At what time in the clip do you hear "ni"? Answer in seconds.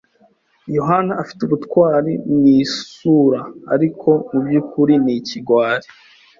5.03-5.13